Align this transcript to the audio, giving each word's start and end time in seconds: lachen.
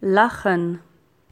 lachen. 0.00 0.80